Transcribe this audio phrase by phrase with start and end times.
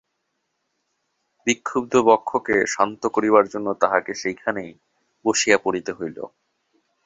[1.47, 4.63] বিক্ষুব্ধ বক্ষকে শান্ত করিবার জন্য তাহাকে সেইখানে
[5.25, 6.17] বসিয়া পড়িতে হইল।